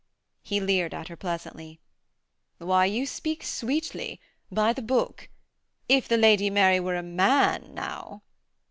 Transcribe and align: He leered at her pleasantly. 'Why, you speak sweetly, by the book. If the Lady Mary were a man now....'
He 0.41 0.59
leered 0.59 0.95
at 0.95 1.09
her 1.09 1.15
pleasantly. 1.15 1.79
'Why, 2.57 2.85
you 2.85 3.05
speak 3.05 3.43
sweetly, 3.43 4.19
by 4.51 4.73
the 4.73 4.81
book. 4.81 5.29
If 5.87 6.07
the 6.07 6.17
Lady 6.17 6.49
Mary 6.49 6.79
were 6.79 6.95
a 6.95 7.03
man 7.03 7.75
now....' 7.75 8.23